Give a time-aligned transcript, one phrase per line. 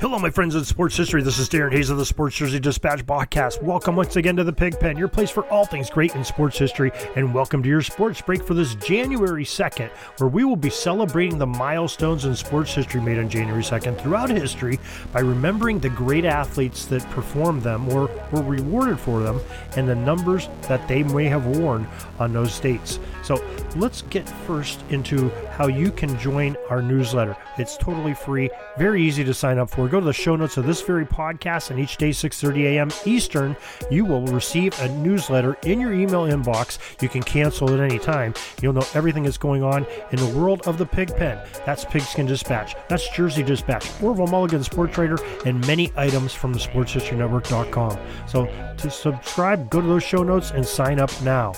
[0.00, 1.24] Hello, my friends in sports history.
[1.24, 3.60] This is Darren Hayes of the Sports Jersey Dispatch podcast.
[3.60, 6.92] Welcome once again to the Pigpen, your place for all things great in sports history,
[7.16, 11.36] and welcome to your sports break for this January 2nd, where we will be celebrating
[11.36, 14.78] the milestones in sports history made on January 2nd throughout history
[15.12, 19.40] by remembering the great athletes that performed them or were rewarded for them
[19.76, 21.88] and the numbers that they may have worn
[22.20, 23.00] on those dates.
[23.24, 27.36] So let's get first into how you can join our newsletter.
[27.58, 29.87] It's totally free, very easy to sign up for.
[29.88, 32.90] Go to the show notes of this very podcast, and each day, 6:30 a.m.
[33.06, 33.56] Eastern,
[33.90, 36.78] you will receive a newsletter in your email inbox.
[37.00, 38.34] You can cancel at any time.
[38.60, 41.38] You'll know everything that's going on in the world of the pig pen.
[41.64, 42.76] That's Pigskin Dispatch.
[42.88, 47.98] That's Jersey Dispatch, Orville Mulligan Sports Trader, and many items from the SportsHistoryNetwork.com.
[48.26, 51.54] So to subscribe, go to those show notes and sign up now.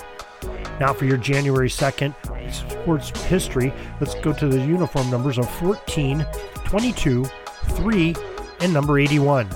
[0.79, 2.15] Now, for your January 2nd
[2.51, 6.25] sports history, let's go to the uniform numbers of 14,
[6.65, 7.25] 22,
[7.69, 8.15] 3,
[8.61, 9.49] and number 81.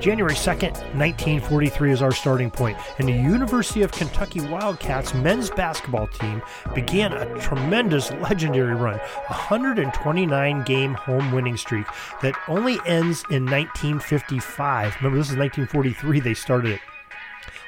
[0.00, 6.06] January 2nd, 1943 is our starting point, and the University of Kentucky Wildcats men's basketball
[6.06, 6.40] team
[6.72, 11.86] began a tremendous legendary run, a 129 game home winning streak
[12.22, 14.96] that only ends in 1955.
[14.96, 16.80] Remember, this is 1943 they started it.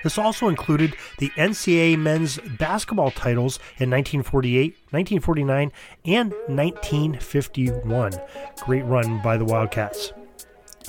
[0.02, 5.72] This also included the NCAA men's basketball titles in 1948, 1949,
[6.04, 8.12] and 1951.
[8.64, 10.12] Great run by the Wildcats.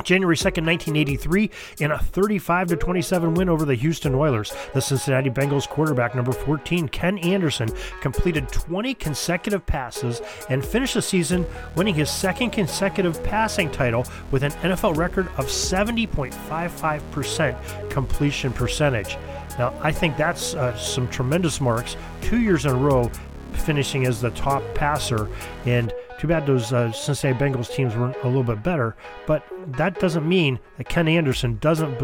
[0.03, 4.53] January 2nd, 1983, in a 35 27 win over the Houston Oilers.
[4.73, 7.69] The Cincinnati Bengals quarterback number 14, Ken Anderson,
[7.99, 14.43] completed 20 consecutive passes and finished the season winning his second consecutive passing title with
[14.43, 19.17] an NFL record of 70.55% completion percentage.
[19.59, 21.97] Now, I think that's uh, some tremendous marks.
[22.21, 23.11] Two years in a row,
[23.53, 25.27] finishing as the top passer.
[25.65, 25.91] And
[26.21, 28.95] too bad those uh, Cincinnati Bengals teams weren't a little bit better,
[29.25, 31.97] but that doesn't mean that Ken Anderson doesn't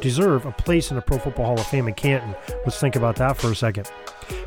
[0.00, 2.36] deserve a place in the Pro Football Hall of Fame in Canton.
[2.64, 3.90] Let's think about that for a second.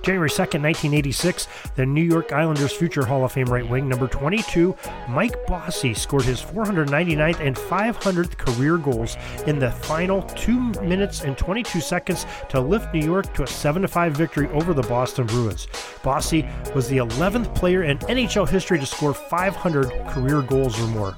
[0.07, 4.73] January 2nd, 1986, the New York Islanders future Hall of Fame right wing, number 22,
[5.09, 11.37] Mike Bossy, scored his 499th and 500th career goals in the final 2 minutes and
[11.37, 15.67] 22 seconds to lift New York to a 7 5 victory over the Boston Bruins.
[16.03, 21.17] Bossy was the 11th player in NHL history to score 500 career goals or more.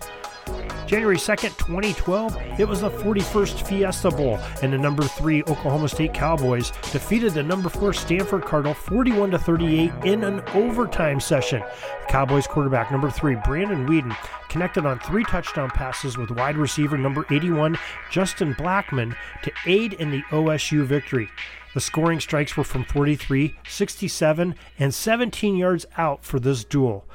[0.90, 6.16] January 2nd, 2012, it was the 41st Fiesta Bowl, and the number 3 Oklahoma State
[6.16, 11.60] Cowboys defeated the number 4 Stanford Cardinal 41 38 in an overtime session.
[11.60, 14.18] The Cowboys quarterback number 3 Brandon Weeden
[14.50, 17.78] connected on three touchdown passes with wide receiver number 81
[18.10, 21.30] Justin Blackmon to aid in the OSU victory.
[21.76, 27.06] The scoring strikes were from 43, 67, and 17 yards out for this duel.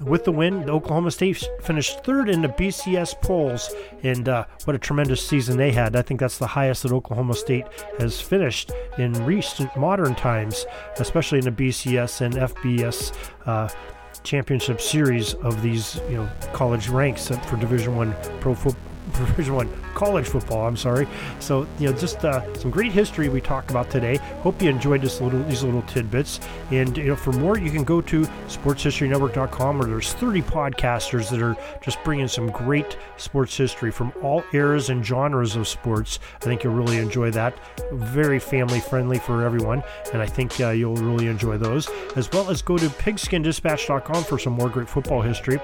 [0.00, 3.72] With the win, Oklahoma State finished third in the BCS polls,
[4.02, 5.94] and uh, what a tremendous season they had.
[5.94, 7.66] I think that's the highest that Oklahoma State
[7.98, 10.66] has finished in recent modern times,
[10.98, 13.16] especially in the BCS and FBS
[13.46, 13.68] uh,
[14.24, 19.68] championship series of these you know college ranks for Division One pro football Division One
[19.94, 20.66] college football.
[20.66, 21.06] I'm sorry.
[21.40, 24.16] So you know, just uh, some great history we talked about today.
[24.42, 26.40] Hope you enjoyed this little these little tidbits.
[26.70, 31.40] And you know, for more, you can go to SportsHistoryNetwork.com, where there's 30 podcasters that
[31.40, 36.18] are just bringing some great sports history from all eras and genres of sports.
[36.36, 37.54] I think you'll really enjoy that.
[37.92, 39.82] Very family friendly for everyone,
[40.12, 41.88] and I think uh, you'll really enjoy those.
[42.16, 45.60] As well as go to PigskinDispatch.com for some more great football history.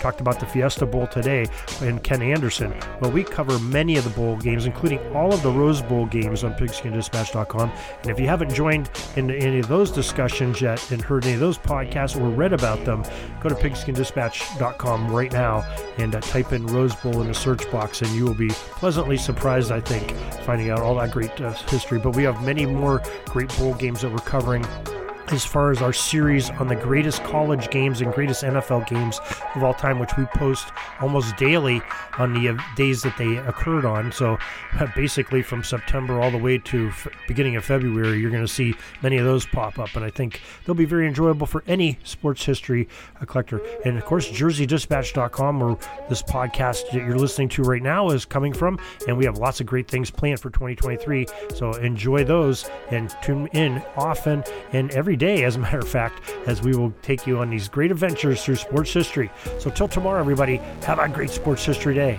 [0.00, 1.46] Talked about the Fiesta Bowl today
[1.80, 2.74] and Ken Anderson.
[3.00, 6.44] Well, we cover many of the bowl games, including all of the Rose Bowl games
[6.44, 7.72] on pigskindispatch.com.
[8.02, 11.40] And if you haven't joined in any of those discussions yet and heard any of
[11.40, 13.02] those podcasts or read about them,
[13.40, 15.62] go to pigskindispatch.com right now
[15.98, 19.16] and uh, type in Rose Bowl in the search box, and you will be pleasantly
[19.16, 20.10] surprised, I think,
[20.44, 21.98] finding out all that great uh, history.
[21.98, 24.64] But we have many more great bowl games that we're covering
[25.28, 29.20] as far as our series on the greatest college games and greatest NFL games
[29.54, 30.68] of all time, which we post
[31.00, 31.80] almost daily
[32.18, 34.12] on the uh, days that they occurred on.
[34.12, 34.38] So
[34.94, 38.74] basically, from September all the way to f- beginning of February, you're going to see
[39.02, 42.44] many of those pop up, and I think they'll be very enjoyable for any sports
[42.44, 42.88] history
[43.20, 43.60] uh, collector.
[43.84, 45.76] And of course, JerseyDispatch.com, where
[46.08, 48.78] this podcast that you're listening to right now is coming from,
[49.08, 51.26] and we have lots of great things planned for 2023.
[51.54, 56.28] So enjoy those and tune in often and every day, as a matter of fact,
[56.46, 59.30] as we will take you on these great adventures through sports history.
[59.60, 62.18] So till tomorrow, everybody, have a great sports history day.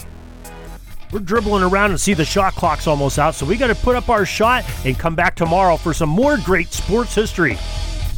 [1.12, 3.98] We're dribbling around and see the shot clock's almost out, so we got to put
[3.98, 7.58] up our shot and come back tomorrow for some more great sports history.